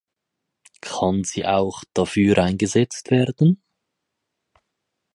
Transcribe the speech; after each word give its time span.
Kann 0.81 1.23
sie 1.25 1.45
auch 1.45 1.83
dafür 1.93 2.39
eingesetzt 2.39 3.11
werden? 3.11 3.61